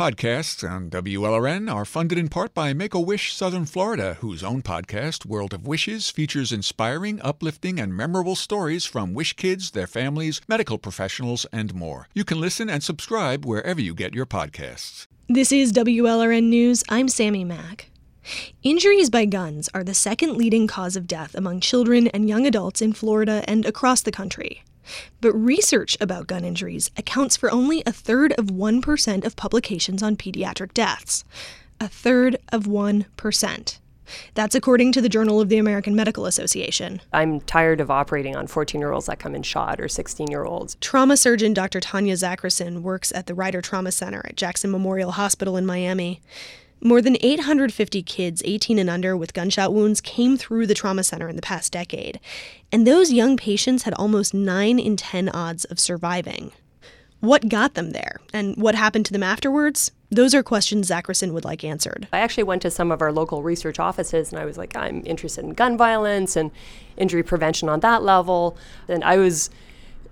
[0.00, 4.62] Podcasts on WLRN are funded in part by Make a Wish Southern Florida, whose own
[4.62, 10.40] podcast, World of Wishes, features inspiring, uplifting, and memorable stories from wish kids, their families,
[10.48, 12.08] medical professionals, and more.
[12.14, 15.06] You can listen and subscribe wherever you get your podcasts.
[15.28, 16.82] This is WLRN News.
[16.88, 17.90] I'm Sammy Mack.
[18.62, 22.80] Injuries by guns are the second leading cause of death among children and young adults
[22.80, 24.62] in Florida and across the country.
[25.20, 30.16] But research about gun injuries accounts for only a third of 1% of publications on
[30.16, 31.24] pediatric deaths.
[31.80, 33.78] A third of 1%.
[34.34, 37.00] That's according to the Journal of the American Medical Association.
[37.12, 40.44] I'm tired of operating on 14 year olds that come in shot or 16 year
[40.44, 40.76] olds.
[40.80, 41.80] Trauma surgeon Dr.
[41.80, 46.20] Tanya Zakrison works at the Ryder Trauma Center at Jackson Memorial Hospital in Miami.
[46.82, 51.28] More than 850 kids 18 and under with gunshot wounds came through the trauma center
[51.28, 52.18] in the past decade,
[52.72, 56.52] and those young patients had almost 9 in 10 odds of surviving.
[57.20, 59.90] What got them there, and what happened to them afterwards?
[60.10, 62.08] Those are questions Zakrison would like answered.
[62.14, 65.02] I actually went to some of our local research offices and I was like, I'm
[65.04, 66.50] interested in gun violence and
[66.96, 68.56] injury prevention on that level.
[68.88, 69.50] And I was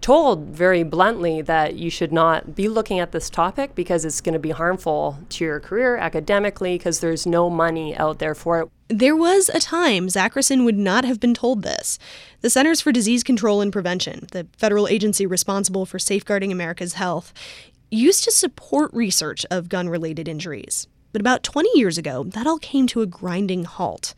[0.00, 4.32] told very bluntly that you should not be looking at this topic because it's going
[4.32, 8.68] to be harmful to your career academically because there's no money out there for it.
[8.88, 11.98] There was a time Zakrison would not have been told this.
[12.40, 17.32] The Centers for Disease Control and Prevention, the federal agency responsible for safeguarding America's health,
[17.90, 20.86] used to support research of gun related injuries.
[21.12, 24.14] But about 20 years ago, that all came to a grinding halt.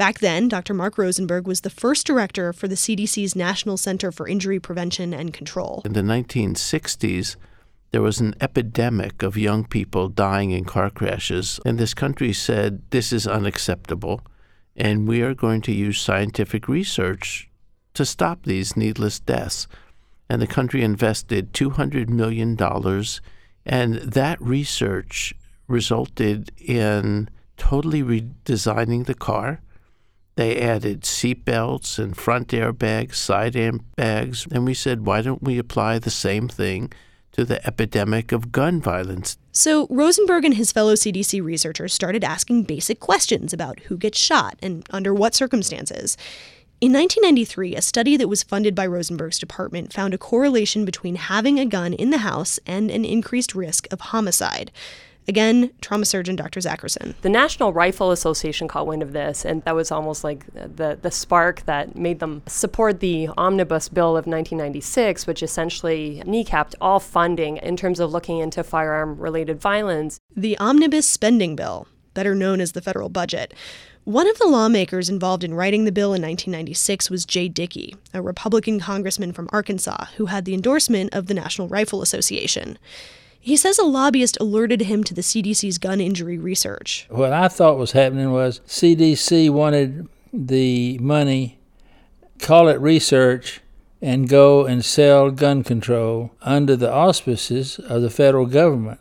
[0.00, 0.72] Back then, Dr.
[0.72, 5.30] Mark Rosenberg was the first director for the CDC's National Center for Injury Prevention and
[5.30, 5.82] Control.
[5.84, 7.36] In the 1960s,
[7.90, 12.80] there was an epidemic of young people dying in car crashes, and this country said
[12.88, 14.22] this is unacceptable,
[14.74, 17.50] and we are going to use scientific research
[17.92, 19.68] to stop these needless deaths.
[20.30, 22.56] And the country invested $200 million,
[23.66, 25.34] and that research
[25.68, 27.28] resulted in
[27.58, 29.60] totally redesigning the car
[30.36, 35.58] they added seat belts and front airbags, side airbags, and we said, why don't we
[35.58, 36.92] apply the same thing
[37.32, 39.38] to the epidemic of gun violence?
[39.52, 44.58] So Rosenberg and his fellow CDC researchers started asking basic questions about who gets shot
[44.62, 46.16] and under what circumstances.
[46.80, 51.60] In 1993, a study that was funded by Rosenberg's department found a correlation between having
[51.60, 54.72] a gun in the house and an increased risk of homicide.
[55.28, 56.60] Again, trauma surgeon Dr.
[56.60, 57.14] Zakrison.
[57.22, 61.10] The National Rifle Association caught wind of this, and that was almost like the, the
[61.10, 67.58] spark that made them support the Omnibus Bill of 1996, which essentially kneecapped all funding
[67.58, 70.18] in terms of looking into firearm related violence.
[70.34, 73.54] The Omnibus Spending Bill, better known as the federal budget.
[74.04, 78.22] One of the lawmakers involved in writing the bill in 1996 was Jay Dickey, a
[78.22, 82.78] Republican congressman from Arkansas who had the endorsement of the National Rifle Association.
[83.42, 87.06] He says a lobbyist alerted him to the CDC's gun injury research.
[87.08, 91.58] What I thought was happening was CDC wanted the money,
[92.38, 93.60] call it research,
[94.02, 99.00] and go and sell gun control under the auspices of the federal government.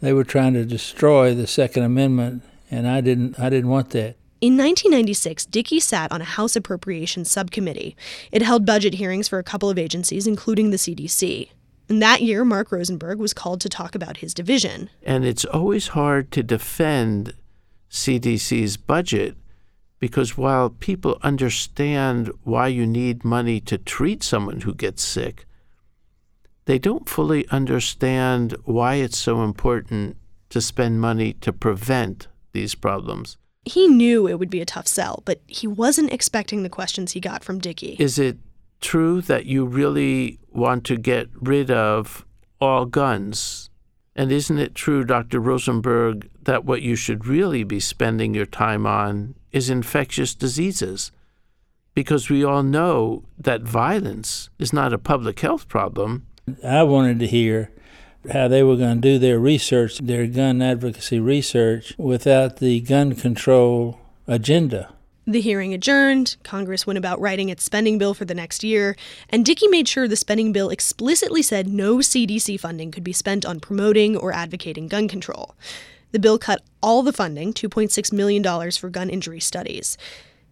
[0.00, 4.16] They were trying to destroy the Second Amendment, and I didn't I didn't want that.
[4.40, 7.94] In 1996, Dickey sat on a House Appropriations Subcommittee.
[8.32, 11.50] It held budget hearings for a couple of agencies, including the CDC.
[11.90, 14.88] And that year, Mark Rosenberg was called to talk about his division.
[15.02, 17.34] And it's always hard to defend
[17.90, 19.36] CDC's budget
[19.98, 25.46] because while people understand why you need money to treat someone who gets sick,
[26.66, 30.16] they don't fully understand why it's so important
[30.50, 33.36] to spend money to prevent these problems.
[33.64, 37.20] He knew it would be a tough sell, but he wasn't expecting the questions he
[37.20, 37.96] got from Dickey.
[37.98, 38.38] Is it
[38.80, 42.24] true that you really want to get rid of
[42.60, 43.70] all guns?
[44.16, 45.40] And isn't it true, Dr.
[45.40, 51.12] Rosenberg, that what you should really be spending your time on is infectious diseases?
[51.94, 56.26] Because we all know that violence is not a public health problem.
[56.64, 57.70] I wanted to hear
[58.32, 63.14] how they were going to do their research, their gun advocacy research, without the gun
[63.14, 64.92] control agenda.
[65.26, 68.96] The hearing adjourned, Congress went about writing its spending bill for the next year,
[69.28, 73.44] and Dickey made sure the spending bill explicitly said no CDC funding could be spent
[73.44, 75.54] on promoting or advocating gun control.
[76.12, 79.96] The bill cut all the funding, $2.6 million for gun injury studies.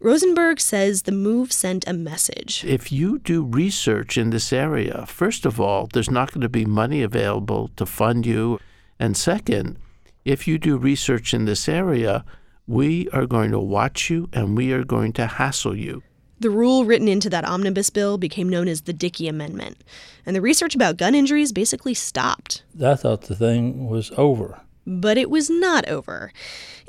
[0.00, 2.64] Rosenberg says the move sent a message.
[2.66, 6.64] If you do research in this area, first of all, there's not going to be
[6.64, 8.58] money available to fund you.
[8.98, 9.78] And second,
[10.24, 12.24] if you do research in this area,
[12.66, 16.02] we are going to watch you and we are going to hassle you.
[16.40, 19.78] The rule written into that omnibus bill became known as the Dickey Amendment,
[20.26, 22.64] and the research about gun injuries basically stopped.
[22.82, 24.60] I thought the thing was over.
[24.86, 26.32] But it was not over.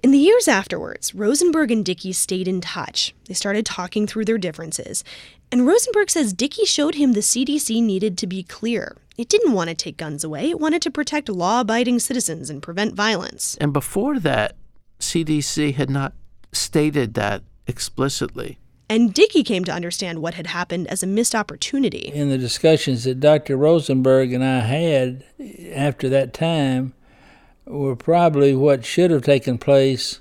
[0.03, 3.15] In the years afterwards, Rosenberg and Dickey stayed in touch.
[3.27, 5.03] They started talking through their differences.
[5.51, 8.97] And Rosenberg says Dickey showed him the CDC needed to be clear.
[9.17, 12.61] It didn't want to take guns away, it wanted to protect law abiding citizens and
[12.61, 13.55] prevent violence.
[13.61, 14.57] And before that,
[14.99, 16.13] CDC had not
[16.51, 18.57] stated that explicitly.
[18.87, 22.11] And Dickey came to understand what had happened as a missed opportunity.
[22.13, 23.57] In the discussions that Dr.
[23.57, 25.25] Rosenberg and I had
[25.73, 26.93] after that time,
[27.65, 30.19] were probably what should have taken place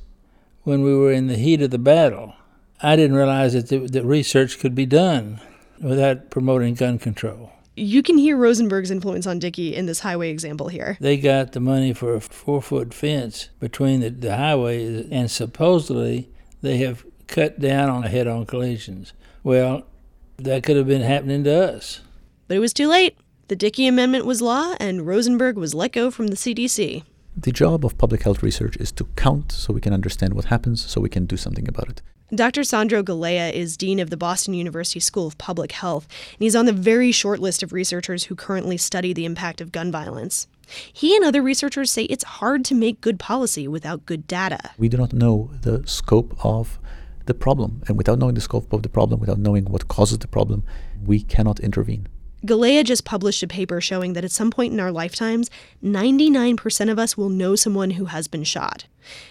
[0.62, 2.35] when we were in the heat of the battle.
[2.82, 5.41] I didn't realize that, the, that research could be done
[5.81, 7.53] without promoting gun control.
[7.76, 10.97] You can hear Rosenberg's influence on Dickey in this highway example here.
[11.00, 16.31] They got the money for a four foot fence between the, the highways, and supposedly
[16.62, 19.12] they have cut down on head on collisions.
[19.43, 19.87] Well,
[20.37, 22.00] that could have been happening to us.
[22.47, 23.17] But it was too late.
[23.49, 27.03] The Dickey Amendment was law, and Rosenberg was let go from the CDC.
[27.37, 30.85] The job of public health research is to count so we can understand what happens,
[30.85, 32.03] so we can do something about it.
[32.32, 32.65] Dr.
[32.65, 36.65] Sandro Galea is Dean of the Boston University School of Public Health, and he's on
[36.65, 40.49] the very short list of researchers who currently study the impact of gun violence.
[40.91, 44.71] He and other researchers say it's hard to make good policy without good data.
[44.79, 46.79] We do not know the scope of
[47.26, 50.29] the problem, and without knowing the scope of the problem, without knowing what causes the
[50.29, 50.65] problem,
[51.05, 52.09] we cannot intervene.
[52.44, 55.50] Galea just published a paper showing that at some point in our lifetimes,
[55.82, 58.85] 99% of us will know someone who has been shot.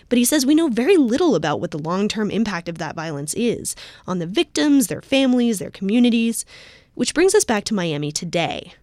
[0.10, 2.96] But he says we know very little about what the long term impact of that
[2.96, 3.76] violence is
[4.08, 6.46] on the victims, their families, their communities.
[6.96, 8.74] Which brings us back to Miami today.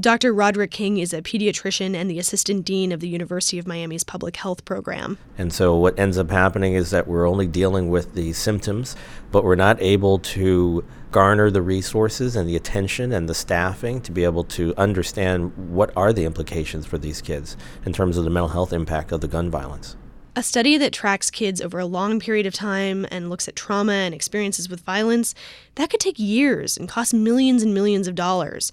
[0.00, 0.32] Dr.
[0.32, 4.36] Roderick King is a pediatrician and the assistant dean of the University of Miami's public
[4.36, 5.18] health program.
[5.36, 8.96] And so, what ends up happening is that we're only dealing with the symptoms,
[9.30, 10.82] but we're not able to
[11.12, 15.92] garner the resources and the attention and the staffing to be able to understand what
[15.94, 19.28] are the implications for these kids in terms of the mental health impact of the
[19.28, 19.94] gun violence.
[20.34, 23.92] A study that tracks kids over a long period of time and looks at trauma
[23.92, 25.34] and experiences with violence,
[25.74, 28.72] that could take years and cost millions and millions of dollars.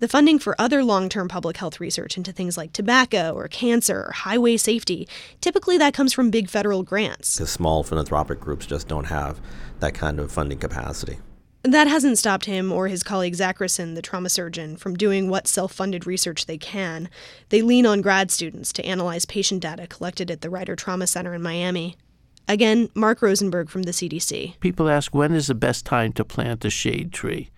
[0.00, 4.06] The funding for other long term public health research into things like tobacco or cancer
[4.08, 5.06] or highway safety,
[5.40, 7.38] typically that comes from big federal grants.
[7.38, 9.40] The small philanthropic groups just don't have
[9.78, 11.18] that kind of funding capacity.
[11.66, 15.72] That hasn't stopped him or his colleague Zakrison, the trauma surgeon, from doing what self
[15.72, 17.08] funded research they can.
[17.48, 21.34] They lean on grad students to analyze patient data collected at the Ryder Trauma Center
[21.34, 21.96] in Miami.
[22.46, 24.60] Again, Mark Rosenberg from the CDC.
[24.60, 27.50] People ask when is the best time to plant a shade tree?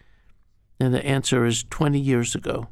[0.81, 2.69] And the answer is 20 years ago.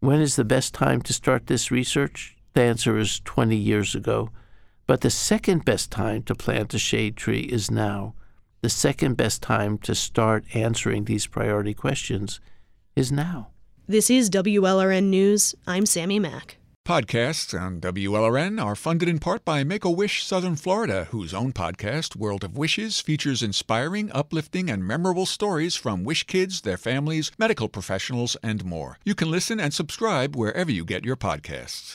[0.00, 2.38] When is the best time to start this research?
[2.54, 4.30] The answer is 20 years ago.
[4.86, 8.14] But the second best time to plant a shade tree is now.
[8.68, 12.38] The second best time to start answering these priority questions
[12.94, 13.48] is now.
[13.86, 15.54] This is WLRN News.
[15.66, 16.58] I'm Sammy Mack.
[16.86, 21.54] Podcasts on WLRN are funded in part by Make a Wish Southern Florida, whose own
[21.54, 27.32] podcast, World of Wishes, features inspiring, uplifting, and memorable stories from wish kids, their families,
[27.38, 28.98] medical professionals, and more.
[29.02, 31.86] You can listen and subscribe wherever you get your podcasts.